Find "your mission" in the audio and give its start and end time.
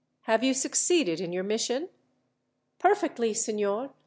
1.31-1.89